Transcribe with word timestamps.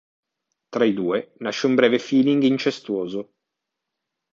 Tra 0.69 0.83
i 0.83 0.95
due 0.95 1.35
nasce 1.41 1.67
un 1.67 1.75
breve 1.75 1.99
"feeling" 1.99 2.41
incestuoso. 2.41 3.33